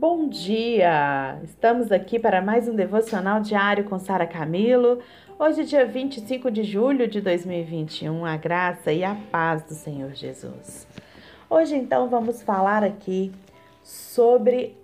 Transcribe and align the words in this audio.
Bom 0.00 0.30
dia! 0.30 1.38
Estamos 1.44 1.92
aqui 1.92 2.18
para 2.18 2.40
mais 2.40 2.66
um 2.66 2.74
devocional 2.74 3.42
diário 3.42 3.84
com 3.84 3.98
Sara 3.98 4.26
Camilo. 4.26 5.00
Hoje, 5.38 5.62
dia 5.66 5.84
25 5.84 6.50
de 6.50 6.64
julho 6.64 7.06
de 7.06 7.20
2021, 7.20 8.24
a 8.24 8.34
graça 8.38 8.90
e 8.94 9.04
a 9.04 9.14
paz 9.30 9.62
do 9.64 9.74
Senhor 9.74 10.14
Jesus. 10.14 10.88
Hoje, 11.50 11.76
então, 11.76 12.08
vamos 12.08 12.40
falar 12.40 12.82
aqui 12.82 13.30
sobre, 13.82 14.74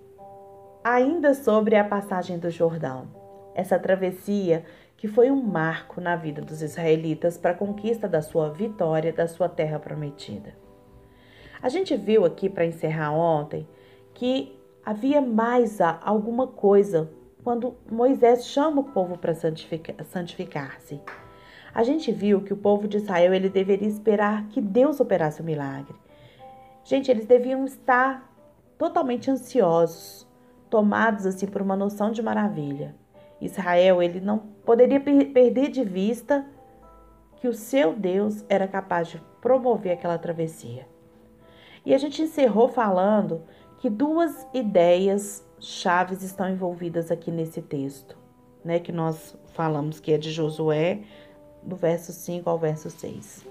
ainda 0.83 1.33
sobre 1.33 1.75
a 1.75 1.83
passagem 1.83 2.37
do 2.37 2.51
Jordão. 2.51 3.07
Essa 3.55 3.79
travessia 3.79 4.63
que 4.97 5.07
foi 5.07 5.31
um 5.31 5.41
marco 5.41 5.99
na 5.99 6.15
vida 6.15 6.43
dos 6.43 6.61
israelitas 6.61 7.39
para 7.39 7.53
a 7.53 7.57
conquista 7.57 8.07
da 8.07 8.21
sua 8.21 8.51
vitória 8.51 9.11
da 9.11 9.27
sua 9.27 9.49
terra 9.49 9.79
prometida. 9.79 10.53
A 11.59 11.69
gente 11.69 11.97
viu 11.97 12.23
aqui 12.23 12.47
para 12.47 12.67
encerrar 12.67 13.11
ontem 13.13 13.67
que 14.13 14.56
havia 14.87 15.19
mais 15.19 15.81
alguma 15.81 16.47
coisa 16.47 17.11
quando 17.43 17.75
Moisés 17.91 18.47
chama 18.47 18.79
o 18.79 18.85
povo 18.85 19.17
para 19.17 19.33
santificar-se. 19.33 21.01
A 21.75 21.83
gente 21.83 22.09
viu 22.09 22.39
que 22.39 22.53
o 22.53 22.57
povo 22.57 22.87
de 22.87 22.95
Israel 22.95 23.33
ele 23.33 23.49
deveria 23.49 23.87
esperar 23.89 24.47
que 24.47 24.61
Deus 24.61 25.01
operasse 25.01 25.41
o 25.41 25.43
milagre. 25.43 25.93
Gente, 26.85 27.11
eles 27.11 27.25
deviam 27.25 27.65
estar 27.65 28.33
totalmente 28.77 29.29
ansiosos, 29.29 30.25
tomados 30.69 31.25
assim 31.25 31.47
por 31.47 31.61
uma 31.61 31.75
noção 31.75 32.09
de 32.09 32.21
maravilha. 32.21 32.95
Israel 33.41 34.01
ele 34.01 34.21
não 34.21 34.39
poderia 34.39 35.01
perder 35.01 35.69
de 35.69 35.83
vista 35.83 36.45
que 37.41 37.47
o 37.49 37.53
seu 37.53 37.91
Deus 37.91 38.45
era 38.47 38.69
capaz 38.69 39.09
de 39.09 39.21
promover 39.41 39.91
aquela 39.91 40.17
travessia. 40.17 40.87
E 41.85 41.93
a 41.93 41.97
gente 41.97 42.21
encerrou 42.21 42.69
falando 42.69 43.43
que 43.79 43.89
duas 43.89 44.47
ideias 44.53 45.45
chaves 45.59 46.23
estão 46.23 46.49
envolvidas 46.49 47.11
aqui 47.11 47.31
nesse 47.31 47.61
texto, 47.61 48.17
né, 48.63 48.79
que 48.79 48.91
nós 48.91 49.35
falamos 49.53 49.99
que 49.99 50.11
é 50.11 50.17
de 50.17 50.31
Josué, 50.31 51.01
do 51.63 51.75
verso 51.75 52.11
5 52.11 52.49
ao 52.49 52.57
verso 52.57 52.89
6. 52.89 53.45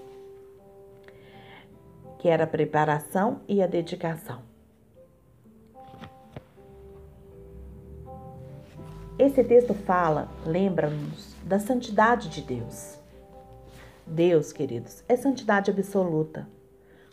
Que 2.19 2.29
era 2.29 2.43
a 2.43 2.47
preparação 2.47 3.41
e 3.47 3.61
a 3.61 3.67
dedicação. 3.67 4.41
Esse 9.19 9.43
texto 9.43 9.73
fala, 9.73 10.29
lembra-nos 10.45 11.35
da 11.43 11.59
santidade 11.59 12.29
de 12.29 12.41
Deus. 12.41 12.99
Deus, 14.05 14.53
queridos, 14.53 15.03
é 15.07 15.15
santidade 15.15 15.71
absoluta, 15.71 16.47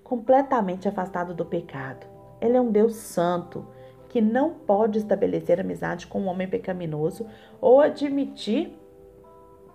completamente 0.03 0.87
afastado 0.87 1.35
do 1.35 1.45
pecado. 1.47 2.14
Ele 2.41 2.57
é 2.57 2.61
um 2.61 2.71
Deus 2.71 2.95
santo 2.95 3.67
que 4.09 4.21
não 4.21 4.55
pode 4.55 4.99
estabelecer 4.99 5.61
amizade 5.61 6.07
com 6.07 6.21
um 6.21 6.27
homem 6.27 6.49
pecaminoso 6.49 7.27
ou 7.61 7.81
admitir 7.81 8.73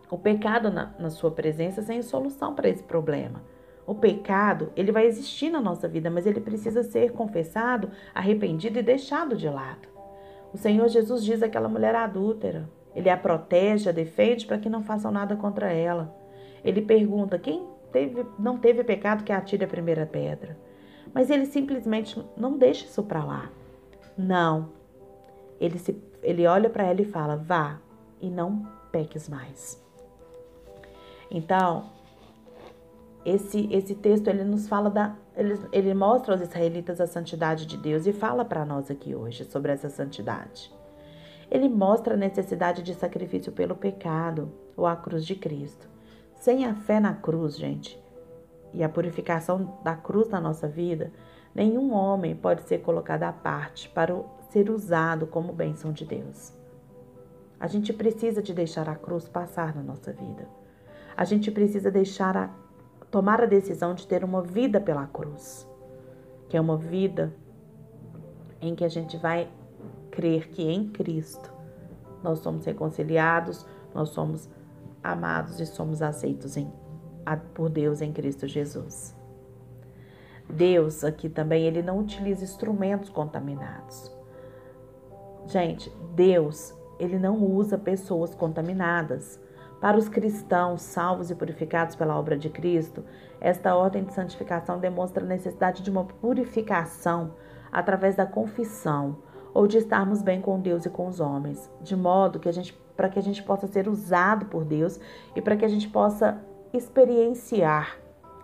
o 0.09 0.17
pecado 0.17 0.71
na, 0.71 0.93
na 0.97 1.09
sua 1.09 1.30
presença 1.30 1.81
sem 1.81 2.02
solução 2.02 2.55
para 2.55 2.69
esse 2.69 2.83
problema. 2.83 3.41
O 3.85 3.95
pecado, 3.95 4.71
ele 4.75 4.91
vai 4.91 5.05
existir 5.05 5.49
na 5.49 5.59
nossa 5.59 5.87
vida, 5.87 6.09
mas 6.09 6.25
ele 6.25 6.39
precisa 6.39 6.83
ser 6.83 7.11
confessado, 7.11 7.89
arrependido 8.13 8.80
e 8.80 8.83
deixado 8.83 9.35
de 9.35 9.49
lado. 9.49 9.87
O 10.53 10.57
Senhor 10.57 10.87
Jesus 10.87 11.23
diz 11.23 11.43
àquela 11.43 11.67
mulher 11.67 11.95
adúltera, 11.95 12.69
ele 12.95 13.09
a 13.09 13.17
protege, 13.17 13.89
a 13.89 13.91
defende 13.91 14.45
para 14.45 14.57
que 14.57 14.69
não 14.69 14.83
façam 14.83 15.11
nada 15.11 15.35
contra 15.35 15.71
ela. 15.71 16.15
Ele 16.63 16.81
pergunta: 16.81 17.37
quem 17.37 17.65
teve, 17.91 18.25
não 18.37 18.57
teve 18.57 18.83
pecado 18.83 19.23
que 19.23 19.31
atire 19.31 19.63
a 19.63 19.67
primeira 19.67 20.05
pedra? 20.05 20.57
Mas 21.13 21.29
ele 21.29 21.45
simplesmente 21.45 22.21
não 22.38 22.57
deixa 22.57 22.85
isso 22.85 23.03
para 23.03 23.23
lá. 23.23 23.49
Não. 24.17 24.69
Ele, 25.59 25.77
se, 25.79 26.02
ele 26.21 26.45
olha 26.45 26.69
para 26.69 26.85
ela 26.85 27.02
e 27.02 27.05
fala: 27.05 27.35
vá 27.35 27.79
e 28.21 28.29
não 28.29 28.67
peques 28.91 29.27
mais. 29.27 29.81
Então, 31.31 31.89
esse, 33.25 33.67
esse 33.71 33.95
texto 33.95 34.27
ele 34.27 34.43
nos 34.43 34.67
fala 34.67 34.89
da. 34.89 35.15
Ele, 35.36 35.58
ele 35.71 35.93
mostra 35.93 36.33
aos 36.33 36.42
israelitas 36.42 36.99
a 36.99 37.08
santidade 37.08 37.65
de 37.65 37.77
Deus 37.77 38.05
e 38.08 38.14
fala 38.14 38.43
para 38.43 38.65
nós 38.65 38.89
aqui 38.89 39.15
hoje 39.15 39.45
sobre 39.45 39.71
essa 39.71 39.89
santidade. 39.89 40.71
Ele 41.52 41.67
mostra 41.67 42.14
a 42.14 42.17
necessidade 42.17 42.83
de 42.83 42.93
sacrifício 42.93 43.52
pelo 43.52 43.76
pecado 43.76 44.52
ou 44.77 44.86
a 44.86 44.95
cruz 44.95 45.26
de 45.26 45.36
Cristo. 45.36 45.87
Sem 46.36 46.65
a 46.65 46.73
fé 46.73 46.99
na 46.99 47.14
cruz, 47.14 47.58
gente, 47.58 47.99
e 48.73 48.83
a 48.83 48.89
purificação 48.89 49.80
da 49.83 49.95
cruz 49.95 50.30
na 50.30 50.39
nossa 50.39 50.67
vida, 50.67 51.11
nenhum 51.53 51.93
homem 51.93 52.35
pode 52.35 52.63
ser 52.63 52.80
colocado 52.80 53.23
à 53.23 53.31
parte 53.31 53.89
para 53.89 54.15
ser 54.49 54.69
usado 54.69 55.27
como 55.27 55.53
bênção 55.53 55.91
de 55.91 56.05
Deus. 56.05 56.53
A 57.59 57.67
gente 57.67 57.91
precisa 57.91 58.41
de 58.41 58.53
deixar 58.53 58.87
a 58.87 58.95
cruz 58.95 59.27
passar 59.27 59.75
na 59.75 59.83
nossa 59.83 60.13
vida. 60.13 60.47
A 61.15 61.25
gente 61.25 61.52
precisa 61.52 61.91
deixar 61.91 62.37
a, 62.37 62.49
tomar 63.11 63.41
a 63.41 63.45
decisão 63.45 63.93
de 63.93 64.08
ter 64.08 64.23
uma 64.23 64.41
vida 64.41 64.79
pela 64.79 65.05
cruz, 65.08 65.67
que 66.47 66.55
é 66.55 66.61
uma 66.61 66.77
vida 66.77 67.33
em 68.61 68.75
que 68.75 68.85
a 68.85 68.89
gente 68.89 69.17
vai 69.17 69.49
crer 70.11 70.49
que 70.49 70.63
em 70.63 70.87
Cristo 70.89 71.53
nós 72.23 72.39
somos 72.39 72.65
reconciliados, 72.65 73.65
nós 73.93 74.09
somos 74.09 74.49
amados 75.03 75.59
e 75.59 75.65
somos 75.65 76.02
aceitos 76.02 76.58
em 76.58 76.71
por 77.37 77.69
Deus 77.69 78.01
em 78.01 78.11
Cristo 78.11 78.47
Jesus. 78.47 79.15
Deus 80.49 81.03
aqui 81.03 81.29
também, 81.29 81.65
ele 81.65 81.81
não 81.81 81.99
utiliza 81.99 82.43
instrumentos 82.43 83.09
contaminados. 83.09 84.11
Gente, 85.45 85.91
Deus, 86.15 86.73
ele 86.99 87.19
não 87.19 87.43
usa 87.43 87.77
pessoas 87.77 88.33
contaminadas. 88.33 89.39
Para 89.79 89.97
os 89.97 90.09
cristãos 90.09 90.81
salvos 90.81 91.31
e 91.31 91.35
purificados 91.35 91.95
pela 91.95 92.17
obra 92.19 92.37
de 92.37 92.49
Cristo, 92.49 93.05
esta 93.39 93.75
ordem 93.75 94.03
de 94.03 94.13
santificação 94.13 94.79
demonstra 94.79 95.23
a 95.23 95.27
necessidade 95.27 95.81
de 95.81 95.89
uma 95.89 96.03
purificação 96.03 97.35
através 97.71 98.15
da 98.15 98.25
confissão 98.25 99.17
ou 99.53 99.67
de 99.67 99.77
estarmos 99.77 100.21
bem 100.21 100.41
com 100.41 100.59
Deus 100.59 100.85
e 100.85 100.89
com 100.89 101.07
os 101.07 101.19
homens, 101.19 101.71
de 101.81 101.95
modo 101.95 102.39
que 102.39 102.49
a 102.49 102.51
gente 102.51 102.77
para 102.95 103.07
que 103.07 103.17
a 103.17 103.23
gente 103.23 103.41
possa 103.41 103.65
ser 103.65 103.87
usado 103.87 104.47
por 104.47 104.65
Deus 104.65 104.99
e 105.33 105.41
para 105.41 105.55
que 105.55 105.63
a 105.63 105.69
gente 105.69 105.87
possa 105.87 106.37
experienciar 106.73 107.97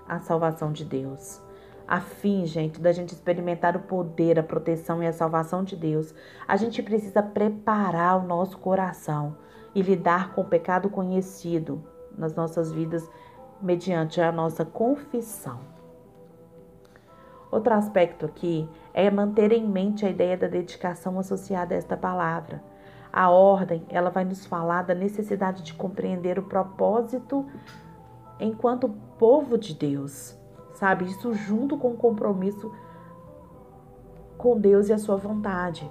a 0.07 0.19
salvação 0.19 0.71
de 0.71 0.85
Deus. 0.85 1.41
A 1.87 1.99
fim, 1.99 2.45
gente, 2.45 2.79
da 2.81 2.91
gente 2.91 3.13
experimentar 3.13 3.75
o 3.75 3.81
poder, 3.81 4.39
a 4.39 4.43
proteção 4.43 5.03
e 5.03 5.07
a 5.07 5.13
salvação 5.13 5.63
de 5.63 5.75
Deus, 5.75 6.15
a 6.47 6.57
gente 6.57 6.81
precisa 6.81 7.21
preparar 7.21 8.17
o 8.17 8.27
nosso 8.27 8.57
coração 8.57 9.37
e 9.73 9.81
lidar 9.81 10.33
com 10.33 10.41
o 10.41 10.45
pecado 10.45 10.89
conhecido 10.89 11.83
nas 12.17 12.33
nossas 12.33 12.71
vidas 12.71 13.07
mediante 13.61 14.19
a 14.19 14.31
nossa 14.31 14.65
confissão. 14.65 15.59
Outro 17.51 17.73
aspecto 17.73 18.25
aqui 18.25 18.67
é 18.93 19.09
manter 19.11 19.51
em 19.51 19.67
mente 19.67 20.05
a 20.05 20.09
ideia 20.09 20.35
da 20.35 20.47
dedicação 20.47 21.19
associada 21.19 21.75
a 21.75 21.77
esta 21.77 21.95
palavra. 21.95 22.63
A 23.13 23.29
ordem, 23.29 23.85
ela 23.89 24.09
vai 24.09 24.25
nos 24.25 24.45
falar 24.45 24.81
da 24.81 24.93
necessidade 24.93 25.61
de 25.61 25.73
compreender 25.73 26.37
o 26.39 26.43
propósito 26.43 27.45
enquanto 28.39 28.89
povo 29.17 29.57
de 29.57 29.73
Deus, 29.73 30.37
sabe? 30.73 31.05
Isso 31.05 31.33
junto 31.33 31.77
com 31.77 31.91
o 31.91 31.97
compromisso 31.97 32.71
com 34.37 34.59
Deus 34.59 34.89
e 34.89 34.93
a 34.93 34.97
sua 34.97 35.15
vontade, 35.15 35.89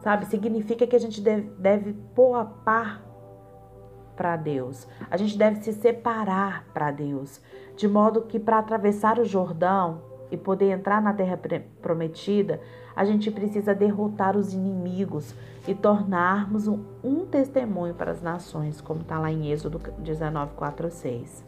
sabe? 0.00 0.26
Significa 0.26 0.86
que 0.86 0.96
a 0.96 1.00
gente 1.00 1.20
deve, 1.20 1.50
deve 1.58 1.92
pôr 2.14 2.34
a 2.34 2.44
par 2.44 3.02
para 4.16 4.36
Deus, 4.36 4.86
a 5.10 5.16
gente 5.16 5.36
deve 5.38 5.62
se 5.62 5.72
separar 5.72 6.66
para 6.74 6.90
Deus, 6.90 7.40
de 7.74 7.88
modo 7.88 8.22
que 8.22 8.38
para 8.38 8.58
atravessar 8.58 9.18
o 9.18 9.24
Jordão 9.24 10.02
e 10.30 10.36
poder 10.36 10.70
entrar 10.70 11.00
na 11.00 11.14
terra 11.14 11.40
prometida, 11.80 12.60
a 13.00 13.04
gente 13.06 13.30
precisa 13.30 13.74
derrotar 13.74 14.36
os 14.36 14.52
inimigos 14.52 15.34
e 15.66 15.74
tornarmos 15.74 16.68
um, 16.68 16.84
um 17.02 17.24
testemunho 17.24 17.94
para 17.94 18.10
as 18.10 18.20
nações, 18.20 18.78
como 18.78 19.00
está 19.00 19.18
lá 19.18 19.32
em 19.32 19.50
Êxodo 19.50 19.80
19, 19.96 20.52
4 20.52 20.86
a 20.86 20.90
6. 20.90 21.46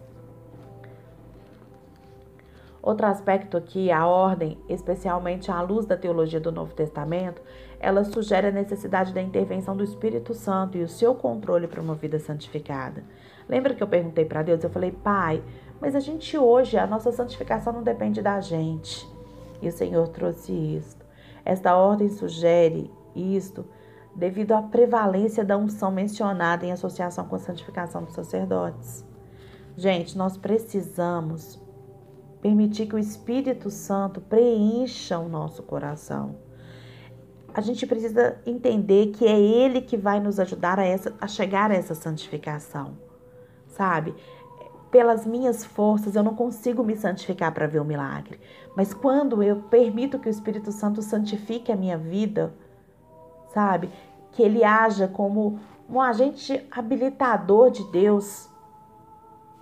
Outro 2.80 3.04
aspecto 3.04 3.58
aqui, 3.58 3.92
a 3.92 4.06
ordem, 4.06 4.56
especialmente 4.66 5.50
à 5.50 5.60
luz 5.60 5.84
da 5.84 5.94
teologia 5.94 6.40
do 6.40 6.50
Novo 6.50 6.72
Testamento, 6.72 7.42
ela 7.78 8.02
sugere 8.02 8.46
a 8.46 8.50
necessidade 8.50 9.12
da 9.12 9.20
intervenção 9.20 9.76
do 9.76 9.84
Espírito 9.84 10.32
Santo 10.32 10.78
e 10.78 10.82
o 10.82 10.88
seu 10.88 11.14
controle 11.14 11.68
para 11.68 11.82
uma 11.82 11.94
vida 11.94 12.18
santificada. 12.18 13.04
Lembra 13.46 13.74
que 13.74 13.82
eu 13.82 13.88
perguntei 13.88 14.24
para 14.24 14.42
Deus? 14.42 14.64
Eu 14.64 14.70
falei, 14.70 14.90
Pai, 14.90 15.44
mas 15.78 15.94
a 15.94 16.00
gente 16.00 16.38
hoje, 16.38 16.78
a 16.78 16.86
nossa 16.86 17.12
santificação 17.12 17.74
não 17.74 17.82
depende 17.82 18.22
da 18.22 18.40
gente. 18.40 19.06
E 19.60 19.68
o 19.68 19.72
Senhor 19.72 20.08
trouxe 20.08 20.50
isto. 20.50 21.01
Esta 21.44 21.76
ordem 21.76 22.08
sugere 22.08 22.90
isto 23.14 23.64
devido 24.14 24.52
à 24.52 24.62
prevalência 24.62 25.44
da 25.44 25.56
unção 25.56 25.90
mencionada 25.90 26.66
em 26.66 26.72
associação 26.72 27.26
com 27.26 27.36
a 27.36 27.38
santificação 27.38 28.04
dos 28.04 28.14
sacerdotes. 28.14 29.04
Gente, 29.76 30.16
nós 30.18 30.36
precisamos 30.36 31.60
permitir 32.40 32.86
que 32.86 32.94
o 32.94 32.98
Espírito 32.98 33.70
Santo 33.70 34.20
preencha 34.20 35.18
o 35.18 35.28
nosso 35.28 35.62
coração. 35.62 36.36
a 37.54 37.60
gente 37.60 37.86
precisa 37.86 38.40
entender 38.46 39.08
que 39.08 39.26
é 39.26 39.38
Ele 39.38 39.82
que 39.82 39.96
vai 39.96 40.18
nos 40.18 40.40
ajudar 40.40 40.78
a, 40.78 40.84
essa, 40.84 41.14
a 41.20 41.26
chegar 41.26 41.70
a 41.70 41.74
essa 41.74 41.94
santificação, 41.94 42.96
sabe? 43.66 44.14
Pelas 44.92 45.26
minhas 45.26 45.64
forças 45.64 46.14
eu 46.14 46.22
não 46.22 46.36
consigo 46.36 46.84
me 46.84 46.94
santificar 46.94 47.52
para 47.52 47.66
ver 47.66 47.80
o 47.80 47.84
milagre, 47.84 48.38
mas 48.76 48.94
quando 48.94 49.42
eu 49.42 49.56
permito 49.62 50.20
que 50.20 50.28
o 50.28 50.30
Espírito 50.30 50.70
Santo 50.70 51.02
santifique 51.02 51.72
a 51.72 51.76
minha 51.76 51.98
vida, 51.98 52.54
sabe? 53.52 53.90
Que 54.30 54.42
ele 54.44 54.62
haja 54.62 55.08
como 55.08 55.58
um 55.88 56.00
agente 56.00 56.64
habilitador 56.70 57.70
de 57.70 57.82
Deus 57.90 58.48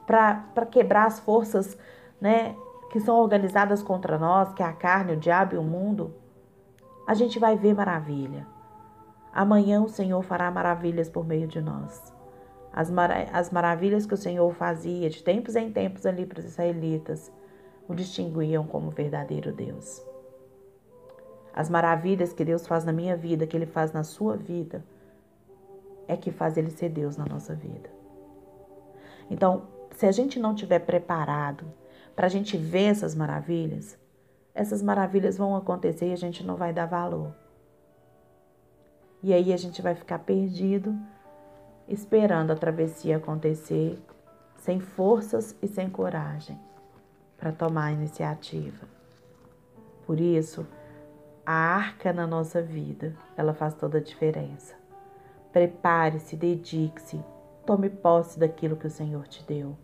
para 0.07 0.67
quebrar 0.71 1.07
as 1.07 1.19
forças, 1.19 1.79
né, 2.21 2.55
que 2.91 3.01
são 3.01 3.17
organizadas 3.17 3.83
contra 3.83 4.19
nós, 4.19 4.53
que 4.53 4.63
é 4.63 4.67
a 4.67 4.73
carne, 4.73 5.13
o 5.13 5.17
diabo 5.17 5.55
e 5.55 5.59
o 5.59 5.63
mundo 5.63 6.13
a 7.11 7.15
gente 7.15 7.41
vai 7.41 7.57
ver 7.57 7.75
maravilha. 7.75 8.47
Amanhã 9.33 9.83
o 9.83 9.89
Senhor 9.89 10.23
fará 10.23 10.49
maravilhas 10.49 11.09
por 11.09 11.27
meio 11.27 11.49
de 11.49 11.61
nós. 11.61 12.20
As, 12.73 12.91
as 13.33 13.51
maravilhas 13.51 14.07
que 14.07 14.15
o 14.15 14.17
Senhor 14.17 14.53
fazia 14.55 15.11
de 15.11 15.23
tempos 15.23 15.57
em 15.57 15.73
tempos 15.73 16.07
ali 16.07 16.25
para 16.25 16.39
os 16.39 16.45
israelitas 16.45 17.33
o 17.89 17.95
distinguiam 17.95 18.65
como 18.65 18.91
verdadeiro 18.91 19.53
Deus. 19.53 20.01
As 21.53 21.69
maravilhas 21.69 22.33
que 22.33 22.45
Deus 22.45 22.67
faz 22.67 22.85
na 22.85 22.93
minha 22.93 23.17
vida, 23.17 23.47
que 23.47 23.57
Ele 23.57 23.67
faz 23.67 23.93
na 23.93 24.05
sua 24.05 24.37
vida, 24.37 24.85
é 26.07 26.17
que 26.17 26.31
faz 26.31 26.57
Ele 26.57 26.71
ser 26.71 26.89
Deus 26.89 27.17
na 27.17 27.27
nossa 27.27 27.55
vida. 27.55 27.91
Então, 29.29 29.65
se 29.93 30.07
a 30.07 30.13
gente 30.13 30.39
não 30.39 30.55
tiver 30.55 30.79
preparado 30.79 31.65
para 32.15 32.27
a 32.27 32.31
gente 32.31 32.57
ver 32.57 32.85
essas 32.85 33.15
maravilhas, 33.15 33.99
essas 34.55 34.83
maravilhas 34.83 35.37
vão 35.37 35.57
acontecer 35.57 36.11
e 36.11 36.13
a 36.13 36.17
gente 36.17 36.45
não 36.45 36.57
vai 36.57 36.73
dar 36.73 36.87
valor. 36.87 37.35
E 39.23 39.33
aí 39.33 39.53
a 39.53 39.57
gente 39.57 39.83
vai 39.83 39.95
ficar 39.95 40.21
perdido, 40.21 40.97
esperando 41.91 42.53
a 42.53 42.57
travessia 42.57 43.17
acontecer, 43.17 43.99
sem 44.57 44.79
forças 44.79 45.57
e 45.61 45.67
sem 45.67 45.91
coragem 45.91 46.59
para 47.37 47.51
tomar 47.51 47.87
a 47.87 47.93
iniciativa. 47.93 48.87
Por 50.07 50.21
isso, 50.21 50.67
a 51.45 51.53
arca 51.53 52.13
na 52.13 52.27
nossa 52.27 52.63
vida, 52.63 53.15
ela 53.37 53.53
faz 53.53 53.75
toda 53.75 53.99
a 53.99 54.03
diferença. 54.03 54.75
Prepare-se, 55.53 56.37
dedique-se, 56.37 57.21
tome 57.67 57.91
posse 57.91 58.39
daquilo 58.39 58.77
que 58.77 58.87
o 58.87 58.91
Senhor 58.91 59.27
te 59.27 59.43
deu. 59.45 59.77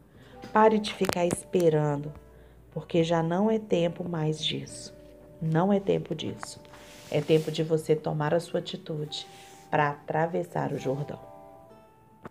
Pare 0.53 0.79
de 0.79 0.95
ficar 0.95 1.27
esperando 1.27 2.13
porque 2.71 3.03
já 3.03 3.23
não 3.23 3.51
é 3.51 3.59
tempo 3.59 4.09
mais 4.09 4.39
disso. 4.45 4.95
Não 5.41 5.73
é 5.73 5.81
tempo 5.81 6.15
disso. 6.15 6.61
É 7.11 7.21
tempo 7.21 7.51
de 7.51 7.63
você 7.63 7.97
tomar 7.97 8.35
a 8.35 8.41
sua 8.41 8.61
atitude 8.61 9.27
para 9.71 9.91
atravessar 9.91 10.73
o 10.73 10.79
Jordão. 10.79 11.26